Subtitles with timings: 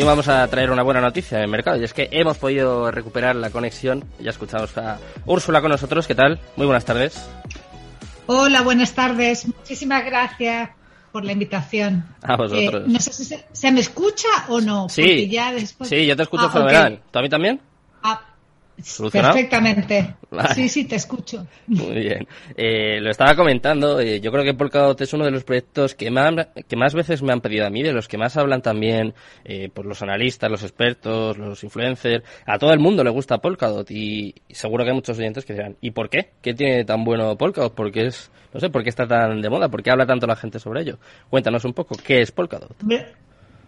[0.00, 2.90] Y vamos a traer una buena noticia en el mercado y es que hemos podido
[2.90, 4.02] recuperar la conexión.
[4.18, 6.06] Ya escuchamos a Úrsula con nosotros.
[6.06, 6.40] ¿Qué tal?
[6.56, 7.28] Muy buenas tardes.
[8.24, 9.46] Hola, buenas tardes.
[9.46, 10.70] Muchísimas gracias
[11.12, 12.06] por la invitación.
[12.22, 12.84] A vosotros.
[12.86, 14.88] Eh, no sé si se, se, me escucha o no.
[14.88, 15.90] Sí, ya después...
[15.90, 16.94] sí, yo te escucho ah, fenomenal.
[16.94, 17.04] Okay.
[17.10, 17.60] ¿Tú a mí también?
[19.12, 20.14] Perfectamente.
[20.30, 20.54] Vale.
[20.54, 21.46] Sí, sí, te escucho.
[21.66, 22.26] Muy bien.
[22.56, 26.10] Eh, lo estaba comentando, eh, yo creo que Polkadot es uno de los proyectos que
[26.10, 29.14] más, que más veces me han pedido a mí, de los que más hablan también
[29.44, 32.24] eh, por los analistas, los expertos, los influencers.
[32.46, 35.76] A todo el mundo le gusta Polkadot y, seguro que hay muchos oyentes que dirán,
[35.80, 36.30] ¿y por qué?
[36.40, 37.74] ¿Qué tiene tan bueno Polkadot?
[37.74, 39.68] ¿Por qué es, no sé, por qué está tan de moda?
[39.68, 40.98] ¿Por qué habla tanto la gente sobre ello?
[41.28, 42.76] Cuéntanos un poco, ¿qué es Polkadot?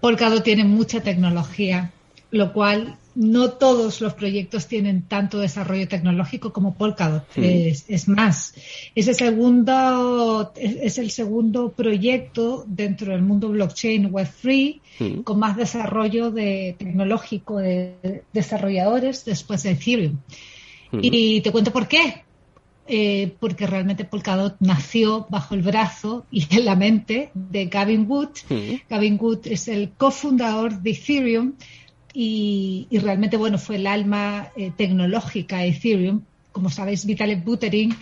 [0.00, 1.92] Polkadot tiene mucha tecnología,
[2.32, 7.24] lo cual no todos los proyectos tienen tanto desarrollo tecnológico como Polkadot.
[7.36, 8.54] Es, es, más,
[8.94, 15.20] es el, segundo, es el segundo proyecto dentro del mundo blockchain Web3 mm.
[15.20, 20.18] con más desarrollo de, tecnológico de desarrolladores después de Ethereum.
[21.00, 22.24] Y te cuento por qué.
[22.88, 28.30] Eh, porque realmente Polkadot nació bajo el brazo y en la mente de Gavin Wood.
[28.90, 31.52] Gavin Wood es el cofundador de Ethereum
[32.14, 36.22] y, y realmente, bueno, fue el alma eh, tecnológica de Ethereum.
[36.52, 37.94] Como sabéis, Vitalik Buterin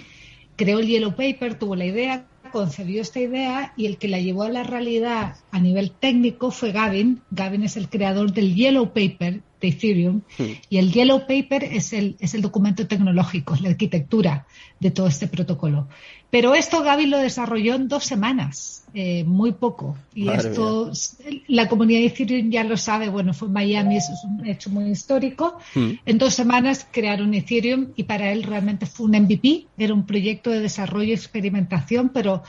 [0.56, 4.42] creó el Yellow Paper, tuvo la idea, concebió esta idea y el que la llevó
[4.42, 7.22] a la realidad a nivel técnico fue Gavin.
[7.30, 10.58] Gavin es el creador del Yellow Paper de Ethereum sí.
[10.68, 14.46] y el Yellow Paper es el, es el documento tecnológico, es la arquitectura
[14.78, 15.88] de todo este protocolo.
[16.30, 19.96] Pero esto Gavin lo desarrolló en dos semanas, eh, muy poco.
[20.14, 20.92] Y Madre esto,
[21.24, 21.42] mía.
[21.48, 24.70] la comunidad de Ethereum ya lo sabe, bueno, fue en Miami, eso es un hecho
[24.70, 25.58] muy histórico.
[25.74, 25.90] Mm.
[26.06, 30.50] En dos semanas crearon Ethereum y para él realmente fue un MVP, era un proyecto
[30.50, 32.44] de desarrollo y experimentación, pero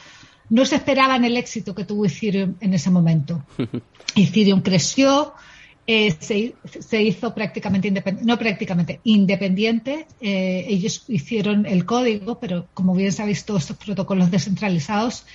[0.49, 3.43] no se esperaban el éxito que tuvo Ethereum en ese momento.
[4.15, 5.33] Ethereum creció,
[5.91, 10.07] eh, se, se, hizo prácticamente independiente, no prácticamente, independiente.
[10.21, 15.25] Eh, ellos hicieron el código, pero como bien sabéis, todos estos protocolos descentralizados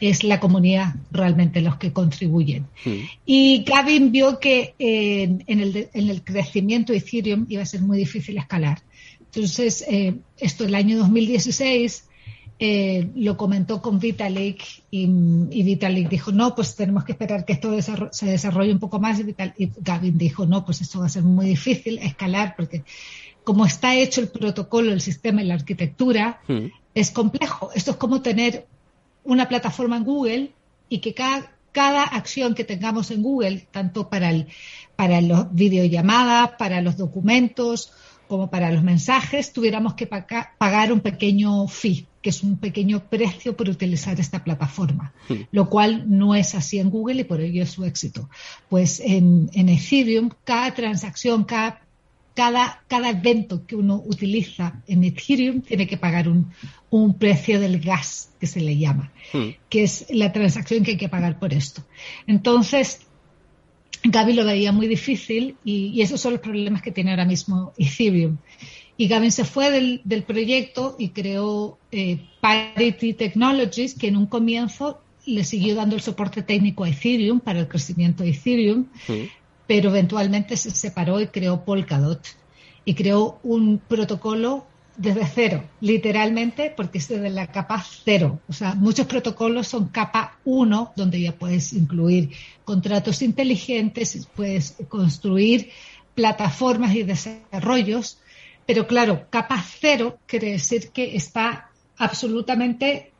[0.00, 2.66] es la comunidad realmente los que contribuyen.
[2.82, 3.08] Sí.
[3.24, 7.80] Y Gavin vio que eh, en, el, en, el, crecimiento de Ethereum iba a ser
[7.80, 8.82] muy difícil escalar.
[9.20, 12.04] Entonces, eh, esto el año 2016
[12.58, 17.54] eh, lo comentó con Vitalik y, y, Vitalik dijo, no, pues tenemos que esperar que
[17.54, 21.00] esto desarro se desarrolle un poco más y, Vital y Gavin dijo, no, pues esto
[21.00, 22.84] va a ser muy difícil escalar porque
[23.42, 26.66] como está hecho el protocolo, el sistema y la arquitectura, mm.
[26.94, 27.70] es complejo.
[27.74, 28.66] Esto es como tener
[29.24, 30.52] una plataforma en Google
[30.88, 34.46] y que cada, cada acción que tengamos en Google, tanto para, el,
[34.96, 37.92] para las videollamadas, para los documentos,
[38.28, 43.56] como para los mensajes, tuviéramos que pagar un pequeño fee, que es un pequeño precio
[43.56, 45.46] por utilizar esta plataforma, sí.
[45.52, 48.28] lo cual no es así en Google y por ello es su éxito.
[48.68, 51.82] Pues en, en Ethereum, cada transacción, cada,
[52.34, 56.50] cada, cada, evento que uno utiliza en Ethereum tiene que pagar un,
[56.90, 59.56] un precio del gas, que se le llama, sí.
[59.68, 61.84] que es la transacción que hay que pagar por esto.
[62.26, 63.00] Entonces,
[64.04, 67.72] Gaby lo veía muy difícil y, y, esos son los problemas que tiene ahora mismo
[67.78, 68.36] Ethereum.
[68.96, 74.26] Y Gavin se fue del, del proyecto y creó eh, Parity Technologies, que en un
[74.26, 79.30] comienzo le siguió dando el soporte técnico a Ethereum para el crecimiento de Ethereum, sí.
[79.66, 82.20] pero eventualmente se separó y creó Polkadot
[82.84, 84.66] y creó un protocolo
[84.96, 88.40] desde cero, literalmente, porque es desde la capa cero.
[88.48, 92.30] O sea, muchos protocolos son capa uno, donde ya puedes incluir
[92.64, 95.70] contratos inteligentes, puedes construir
[96.14, 98.18] plataformas y desarrollos,
[98.66, 103.12] pero claro, capa cero quiere decir que está absolutamente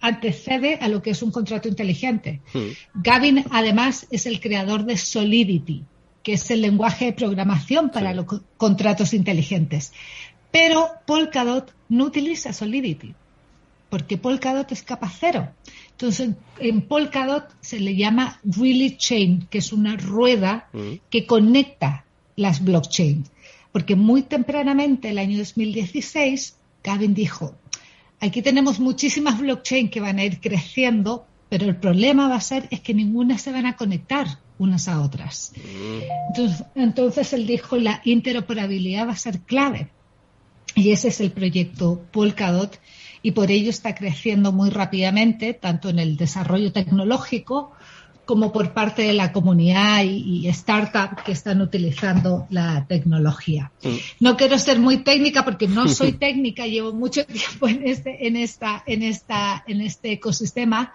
[0.00, 2.40] antecede a lo que es un contrato inteligente.
[2.52, 2.58] Mm.
[2.94, 5.84] Gavin, además, es el creador de Solidity,
[6.22, 8.16] que es el lenguaje de programación para sí.
[8.16, 8.26] los
[8.56, 9.92] contratos inteligentes.
[10.52, 13.14] Pero Polkadot no utiliza Solidity,
[13.88, 15.48] porque Polkadot es capa cero.
[15.90, 20.94] Entonces, en Polkadot se le llama Really Chain, que es una rueda mm.
[21.10, 22.04] que conecta
[22.36, 23.30] las blockchains.
[23.72, 27.54] Porque muy tempranamente, el año 2016, Gavin dijo,
[28.20, 32.68] aquí tenemos muchísimas blockchains que van a ir creciendo, pero el problema va a ser
[32.70, 34.26] es que ninguna se van a conectar
[34.58, 35.52] unas a otras.
[35.56, 36.00] Mm.
[36.28, 39.90] Entonces, entonces él dijo, la interoperabilidad va a ser clave.
[40.74, 42.78] Y ese es el proyecto Polkadot
[43.22, 47.72] y por ello está creciendo muy rápidamente, tanto en el desarrollo tecnológico
[48.24, 53.72] como por parte de la comunidad y, y startup que están utilizando la tecnología.
[53.82, 53.96] Mm.
[54.20, 58.36] No quiero ser muy técnica porque no soy técnica, llevo mucho tiempo en este, en
[58.36, 60.92] esta, en esta, en este ecosistema,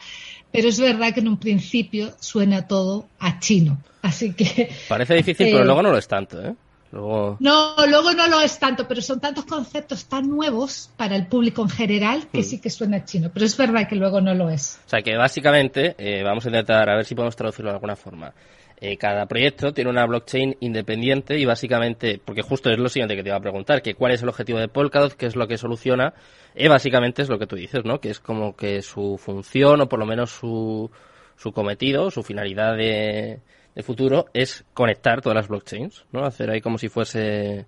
[0.51, 3.77] pero es verdad que en un principio suena todo a chino.
[4.01, 4.69] Así que.
[4.87, 6.55] Parece difícil, pero eh, luego no lo es tanto, ¿eh?
[6.91, 11.61] No, luego no lo es tanto, pero son tantos conceptos tan nuevos para el público
[11.61, 12.43] en general que mm.
[12.43, 14.79] sí que suena chino, pero es verdad que luego no lo es.
[14.85, 17.95] O sea que básicamente, eh, vamos a intentar a ver si podemos traducirlo de alguna
[17.95, 18.33] forma.
[18.79, 23.23] Eh, cada proyecto tiene una blockchain independiente y básicamente, porque justo es lo siguiente que
[23.23, 25.57] te iba a preguntar, que cuál es el objetivo de Polkadot, qué es lo que
[25.57, 26.13] soluciona,
[26.55, 27.99] y básicamente es lo que tú dices, ¿no?
[27.99, 30.91] Que es como que su función o por lo menos su,
[31.37, 33.39] su cometido, su finalidad de,
[33.77, 36.25] el futuro es conectar todas las blockchains, ¿no?
[36.25, 37.67] Hacer ahí como si fuese,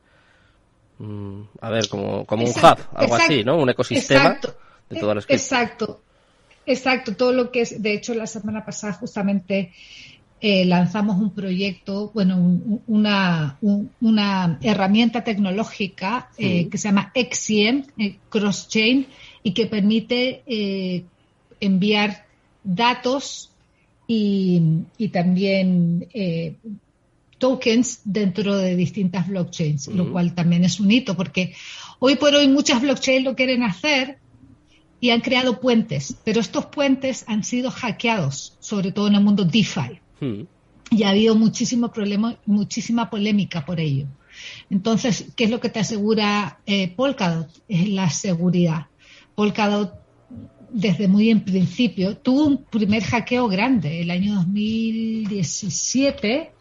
[0.98, 3.58] mm, a ver, como, como un hub, algo así, ¿no?
[3.58, 4.40] Un ecosistema
[4.90, 6.02] de todas las Exacto,
[6.66, 7.16] exacto.
[7.16, 9.72] Todo lo que es, de hecho, la semana pasada justamente
[10.42, 13.60] eh, lanzamos un proyecto, bueno, una,
[14.02, 19.06] una herramienta tecnológica eh, que se llama XCM, eh, Cross Chain,
[19.44, 21.06] y que permite
[21.60, 22.26] enviar
[22.64, 23.49] datos
[24.12, 26.56] y, también eh,
[27.38, 31.54] tokens dentro de distintas blockchains, lo cual también es un hito, porque
[32.00, 34.18] hoy por hoy muchas blockchains lo quieren hacer
[35.00, 39.46] y han creado puentes, pero estos puentes han sido hackeados, sobre todo en el mundo
[39.46, 40.02] DeFi.
[40.90, 44.08] Y ha habido muchísimo problema, muchísima polémica por ello.
[44.72, 47.48] Entonces, ¿qué es lo que te asegura eh, Polkadot?
[47.68, 48.88] Es la seguridad.
[49.36, 49.99] Polkadot
[50.72, 56.52] desde muy en principio, tuvo un primer hackeo grande el año 2017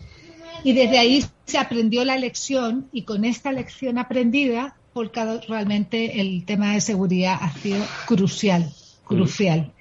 [0.65, 6.45] y desde ahí se aprendió la lección y con esta lección aprendida, Polkadot realmente el
[6.45, 8.73] tema de seguridad ha sido crucial,
[9.05, 9.73] crucial.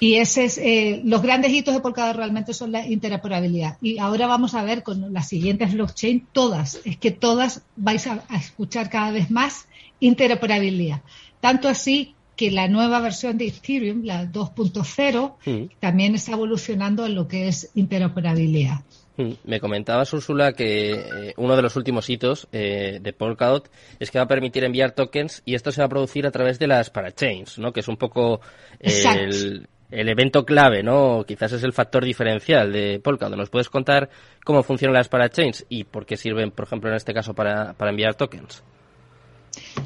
[0.00, 3.78] Y ese es, eh, los grandes hitos de Polkadot realmente son la interoperabilidad.
[3.80, 8.24] Y ahora vamos a ver con las siguientes blockchain, todas, es que todas vais a,
[8.28, 9.66] a escuchar cada vez más
[10.00, 11.02] interoperabilidad.
[11.40, 15.80] Tanto así que la nueva versión de Ethereum, la 2.0, mm.
[15.80, 18.80] también está evolucionando en lo que es interoperabilidad.
[19.16, 19.32] Mm.
[19.44, 23.70] Me comentaba Úrsula que eh, uno de los últimos hitos eh, de Polkadot
[24.00, 26.58] es que va a permitir enviar tokens y esto se va a producir a través
[26.58, 27.72] de las parachains, ¿no?
[27.72, 28.40] Que es un poco
[28.80, 31.24] el, evento clave, ¿no?
[31.28, 33.36] Quizás es el factor diferencial de Polkadot.
[33.36, 34.08] ¿Nos puedes contar
[34.44, 38.14] cómo funcionan las parachains y por qué sirven, por ejemplo, en este caso para enviar
[38.14, 38.62] tokens?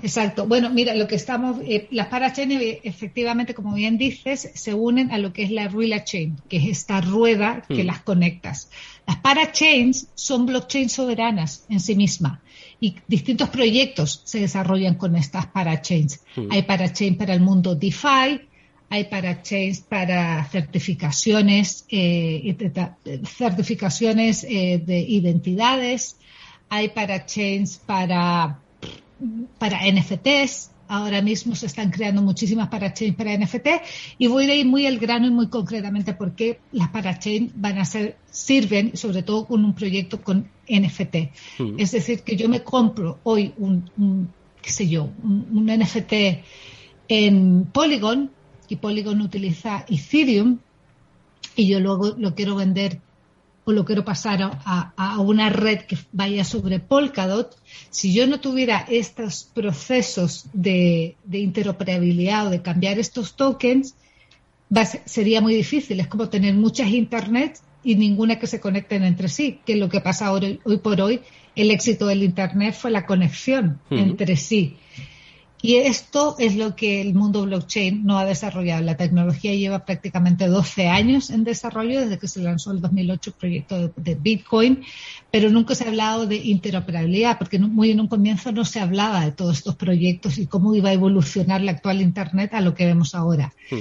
[0.02, 0.46] Exacto.
[0.46, 5.18] Bueno, mira, lo que estamos, eh, las parachains efectivamente, como bien dices, se unen a
[5.18, 7.86] lo que es la relay chain, que es esta rueda que hmm.
[7.86, 8.70] las conectas.
[9.06, 12.40] Las parachains son blockchains soberanas en sí mismas
[12.80, 16.20] y distintos proyectos se desarrollan con estas parachains.
[16.34, 16.48] Hmm.
[16.50, 18.40] Hay parachains para el mundo DeFi,
[18.88, 22.56] hay parachains para certificaciones, eh,
[23.24, 26.16] certificaciones eh, de identidades,
[26.68, 28.60] hay parachains para
[29.58, 30.70] para NFTs.
[30.88, 33.66] Ahora mismo se están creando muchísimas parachains para NFT
[34.18, 37.78] y voy a ir muy al grano y muy concretamente por qué las parachains van
[37.78, 41.16] a ser, sirven, sobre todo con un proyecto con NFT.
[41.58, 41.74] Hmm.
[41.78, 44.30] Es decir, que yo me compro hoy un,
[44.62, 46.12] qué sé yo, un, NFT
[47.08, 48.30] en Polygon
[48.68, 50.58] y Polygon utiliza Ethereum
[51.56, 53.00] y yo luego lo quiero vender
[53.68, 57.56] o lo quiero pasar a, una red que vaya sobre Polkadot,
[57.90, 63.96] si yo no tuviera estos procesos de, interoperabilidad o de cambiar estos tokens,
[65.04, 65.98] sería muy difícil.
[65.98, 69.88] Es como tener muchas Internet y ninguna que se conecten entre sí, que es lo
[69.88, 71.22] que pasa hoy, hoy por hoy.
[71.56, 74.76] El éxito del Internet fue la conexión entre sí.
[75.62, 78.82] Y esto es lo que el mundo blockchain no ha desarrollado.
[78.82, 83.36] La tecnología lleva prácticamente 12 años en desarrollo desde que se lanzó el 2008 el
[83.36, 84.84] proyecto de, Bitcoin,
[85.30, 89.24] pero nunca se ha hablado de interoperabilidad, porque muy en un comienzo no se hablaba
[89.24, 92.86] de todos estos proyectos y cómo iba a evolucionar la actual Internet a lo que
[92.86, 93.52] vemos ahora.
[93.70, 93.76] Hmm.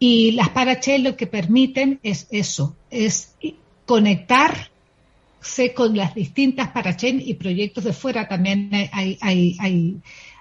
[0.00, 3.34] Y las parachains lo que permiten es eso, es
[3.86, 4.68] conectarse
[5.74, 8.28] con las distintas parachains y proyectos de fuera.
[8.28, 9.96] También hay, hay, hay hay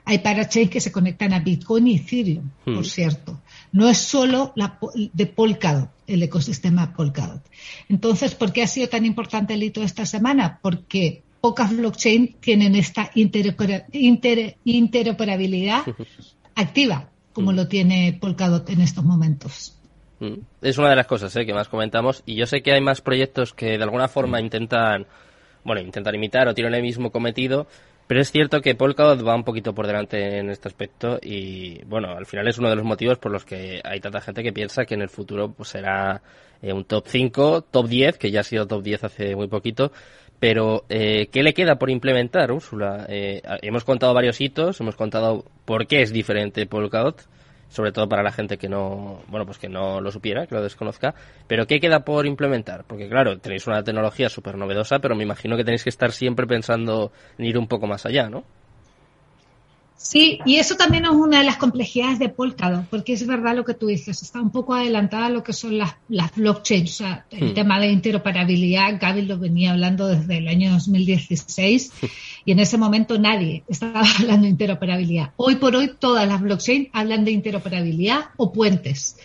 [0.05, 2.83] parachains que se conectan a Bitcoin y Ethereum, por hmm.
[2.83, 3.41] cierto.
[3.71, 7.41] No es solo la de Polkadot, el ecosistema Polkadot.
[7.89, 10.59] Entonces, ¿por qué ha sido tan importante el hito de esta semana?
[10.61, 15.83] Porque pocas blockchains tienen esta interoperabilidad
[16.55, 17.55] activa, como hmm.
[17.55, 19.77] lo tiene Polkadot en estos momentos.
[20.19, 20.35] Hmm.
[20.61, 21.45] Es una de las cosas ¿eh?
[21.45, 25.07] que más comentamos y yo sé que hay más proyectos que de alguna forma intentan,
[25.63, 27.67] bueno, intentan imitar o tienen el mismo cometido,
[28.13, 32.09] Pero es cierto que Polkadot va un poquito por delante en este aspecto y, bueno,
[32.15, 34.85] al final es uno de los motivos por los que hay tanta gente que piensa
[34.85, 36.21] que en el futuro pues será
[36.61, 39.91] eh, un top 5, top 10, que ya ha sido top 10 hace muy poquito.
[40.39, 43.07] Pero, eh, ¿qué le queda por implementar, Úrsula?
[43.09, 47.19] Eh, hemos contado varios hitos, hemos contado por qué es diferente Polkadot
[47.73, 50.61] sobre todo para la gente que no, bueno, pues que no lo supiera, que lo
[50.61, 51.15] desconozca.
[51.47, 52.85] Pero ¿qué queda por implementar?
[52.85, 56.45] Porque claro, tenéis una tecnología súper novedosa, pero me imagino que tenéis que estar siempre
[56.45, 58.43] pensando en ir un poco más allá, ¿no?
[60.03, 63.63] Sí, y eso también es una de las complejidades de Polkadot, porque es verdad lo
[63.63, 67.25] que tú dices, está un poco adelantada lo que son las, las blockchains, o sea,
[67.31, 67.53] el hmm.
[67.53, 71.91] tema de interoperabilidad, Gaby lo venía hablando desde el año 2016
[72.43, 75.31] y en ese momento nadie estaba hablando de interoperabilidad.
[75.37, 79.15] Hoy por hoy todas las blockchains hablan de interoperabilidad o puentes.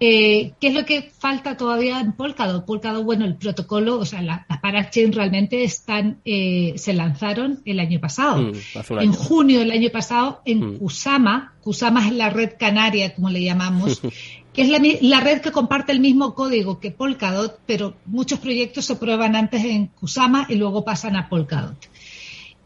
[0.00, 2.64] Eh, ¿Qué es lo que falta todavía en Polkadot?
[2.64, 8.00] Polkadot, bueno, el protocolo, o sea, las parachain realmente están, eh, se lanzaron el año
[8.00, 8.42] pasado.
[8.42, 10.78] Mm, en junio del año pasado, en mm.
[10.78, 14.00] Kusama, Kusama es la red canaria, como le llamamos,
[14.52, 18.96] que es la, red que comparte el mismo código que Polkadot, pero muchos proyectos se
[18.96, 21.76] prueban antes en Kusama y luego pasan a Polkadot.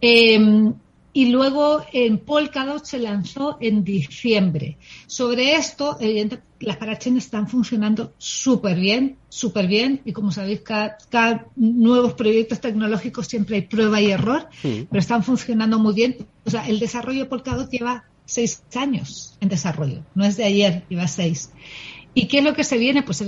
[0.01, 0.75] Em,
[1.13, 4.79] y luego en Polkadot se lanzó en diciembre.
[5.07, 11.47] Sobre esto, evidentemente, las parachains están funcionando súper bien, súper bien, y como sabéis, cada,
[11.57, 16.17] nuevos proyectos tecnológicos siempre hay prueba y error, pero están funcionando muy bien.
[16.45, 20.85] O sea, el desarrollo de Polkadot lleva seis años en desarrollo, no es de ayer,
[20.89, 21.51] lleva seis.
[22.15, 23.03] ¿Y qué es lo que se viene?
[23.03, 23.25] Pues se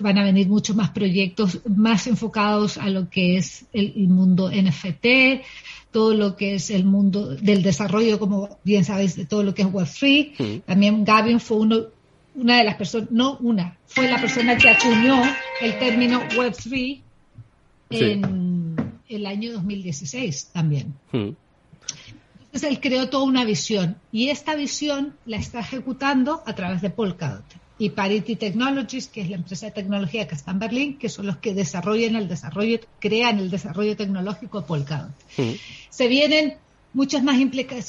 [0.00, 5.42] van, a venir muchos más proyectos más enfocados a lo que es el, mundo NFT,
[5.90, 9.62] todo lo que es el mundo del desarrollo, como bien sabéis, de todo lo que
[9.62, 10.62] es Web3.
[10.64, 11.86] También Gavin fue uno,
[12.34, 15.22] una de las personas, no una, fue la persona que acuñó
[15.60, 17.00] el término Web3
[17.90, 18.76] en
[19.08, 20.94] el año 2016 también.
[21.12, 26.90] Entonces él creó toda una visión y esta visión la está ejecutando a través de
[26.90, 27.44] Polkadot
[27.78, 31.26] y Parity Technologies, que es la empresa de tecnología que está en Berlín, que son
[31.26, 35.12] los que desarrollan el desarrollo, crean el desarrollo tecnológico Polkadot.
[35.88, 36.56] Se vienen
[36.92, 37.38] muchas más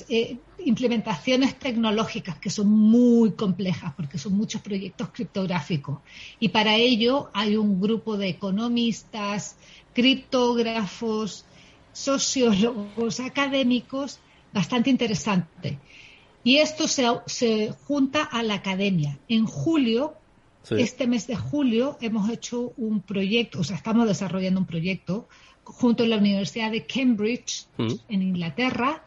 [0.09, 5.99] eh, implementaciones tecnológicas que son muy complejas porque son muchos proyectos criptográficos
[6.39, 9.55] y para ello hay un grupo de economistas,
[9.93, 11.45] criptógrafos,
[11.93, 14.19] sociólogos, académicos
[14.53, 15.79] bastante interesante.
[16.43, 19.19] Y esto se, se junta a la academia.
[19.27, 20.15] En julio,
[20.69, 25.27] este mes de julio, hemos hecho un proyecto, o sea, estamos desarrollando un proyecto
[25.63, 27.93] junto a la Universidad de Cambridge, mm.
[28.09, 29.03] en Inglaterra,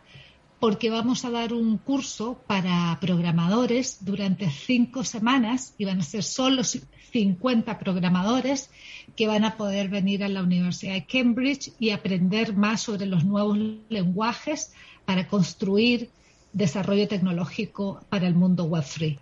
[0.60, 6.22] porque vamos a dar un curso para programadores durante cinco semanas y van a ser
[6.22, 8.70] solo 50 programadores
[9.16, 13.24] que van a poder venir a la Universidad de Cambridge y aprender más sobre los
[13.24, 13.58] nuevos
[13.88, 14.72] lenguajes
[15.04, 16.10] para construir
[16.52, 19.18] desarrollo tecnológico para el mundo Web3.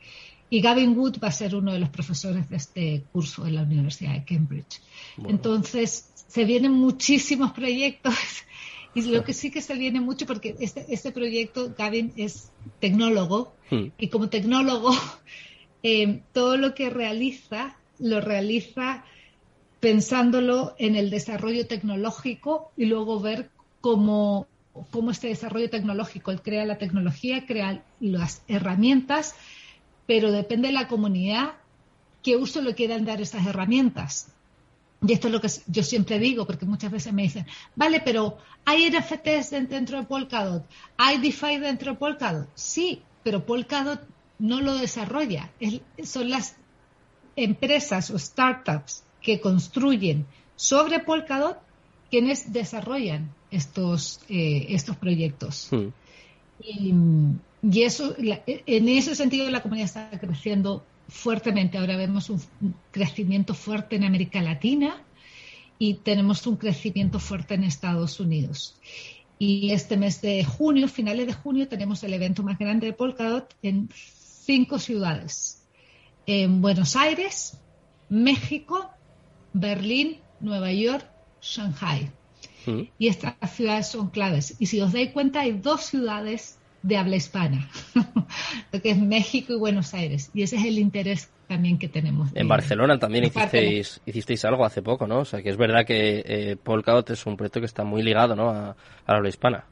[0.51, 3.63] Y Gavin Wood va a ser uno de los profesores de este curso en la
[3.63, 4.81] Universidad de Cambridge.
[5.29, 8.15] Entonces, se vienen muchísimos proyectos
[8.95, 13.55] y lo que sí que se viene mucho, porque este, este proyecto, Gavin es tecnólogo
[13.71, 13.87] hmm.
[13.97, 14.93] y como tecnólogo,
[15.85, 19.05] eh, todo lo que realiza, lo realiza
[19.79, 24.47] pensándolo en el desarrollo tecnológico y luego ver cómo
[24.91, 29.35] cómo este desarrollo tecnológico, él crea la tecnología, crea las herramientas,
[30.07, 31.55] pero depende de la comunidad
[32.23, 34.29] qué uso le quieran dar estas herramientas.
[35.07, 38.37] Y esto es lo que yo siempre digo, porque muchas veces me dicen, vale, pero
[38.67, 40.65] ¿hay NFTs dentro de Polkadot?
[40.99, 42.49] ¿Hay DeFi dentro de Polkadot?
[42.55, 44.01] Sí, pero Polkadot
[44.39, 45.51] no lo desarrolla.
[46.05, 46.57] son las
[47.37, 51.59] empresas o startups que construyen sobre Polkadot
[52.11, 55.69] quienes desarrollan estos, eh, estos proyectos.
[55.71, 55.89] Hmm.
[56.63, 61.79] Y, eso, en ese sentido, la comunidad está creciendo fuertemente.
[61.79, 62.41] Ahora vemos un
[62.91, 65.03] crecimiento fuerte en América Latina
[65.79, 68.77] y tenemos un crecimiento fuerte en Estados Unidos.
[69.39, 73.55] Y este mes de junio, finales de junio, tenemos el evento más grande de Polkadot
[73.63, 75.67] en cinco ciudades.
[76.27, 77.59] En Buenos Aires,
[78.11, 78.91] México,
[79.55, 82.11] Berlín, Nueva York, Shanghai.
[82.99, 84.57] Y estas ciudades son claves.
[84.59, 87.69] Y si os dais cuenta, hay dos ciudades de habla hispana,
[88.73, 90.31] lo que es México y Buenos Aires.
[90.33, 92.31] Y ese es el interés también que tenemos.
[92.35, 95.21] En Barcelona también hicisteis, hicisteis algo hace poco, ¿no?
[95.21, 98.37] O sea, que es verdad que eh, Polkadot es un proyecto que está muy ligado,
[98.37, 98.51] ¿no?
[98.51, 98.77] A,
[99.07, 99.65] la habla hispana.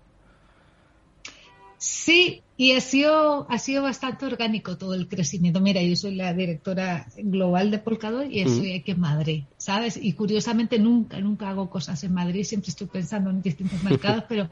[1.78, 5.61] Sí, y ha sido, ha sido bastante orgánico todo el crecimiento.
[5.61, 9.97] Mira, yo soy la directora global de Polkadot y estoy aquí en Madrid, ¿sabes?
[9.97, 14.50] Y curiosamente nunca, nunca hago cosas en Madrid, siempre estoy pensando en distintos mercados, pero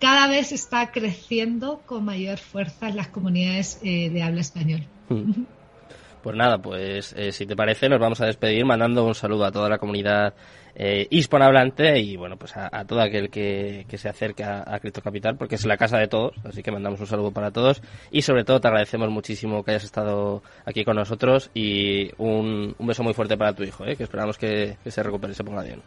[0.00, 4.84] cada vez está creciendo con mayor fuerza las comunidades eh, de habla español.
[6.24, 9.52] Pues nada, pues eh, si te parece nos vamos a despedir mandando un saludo a
[9.52, 10.32] toda la comunidad
[10.74, 15.36] eh, hispanohablante y bueno, pues a, todo aquel que, se acerque a, a Cripto Capital
[15.36, 18.42] porque es la casa de todos, así que mandamos un saludo para todos y sobre
[18.42, 23.36] todo te agradecemos muchísimo que hayas estado aquí con nosotros y un, beso muy fuerte
[23.36, 25.82] para tu hijo, eh, que esperamos que, se recupere y se ponga bien.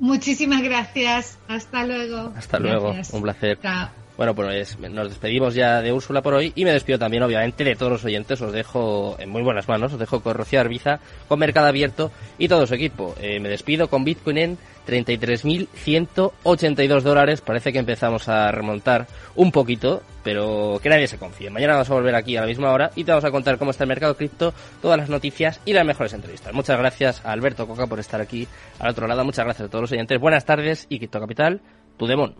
[0.00, 1.38] Muchísimas gracias.
[1.46, 2.32] Hasta luego.
[2.34, 2.92] Hasta luego.
[3.12, 3.56] Un placer.
[4.18, 7.76] Bueno, pues nos despedimos ya de Úrsula por hoy y me despido también, obviamente, de
[7.76, 8.42] todos los oyentes.
[8.42, 10.98] Os dejo en muy buenas manos, os dejo con Rocío Arbiza,
[11.28, 13.14] con Mercado Abierto y todo su equipo.
[13.20, 14.58] Eh, me despido con Bitcoin en
[14.88, 17.42] 33.182 dólares.
[17.42, 19.06] Parece que empezamos a remontar
[19.36, 21.48] un poquito, pero que nadie se confíe.
[21.48, 23.70] Mañana vamos a volver aquí a la misma hora y te vamos a contar cómo
[23.70, 26.52] está el mercado cripto, todas las noticias y las mejores entrevistas.
[26.52, 28.48] Muchas gracias a Alberto Coca por estar aquí
[28.80, 29.24] al otro lado.
[29.24, 30.18] Muchas gracias a todos los oyentes.
[30.18, 31.60] Buenas tardes y Cripto Capital,
[31.96, 32.34] tu demon.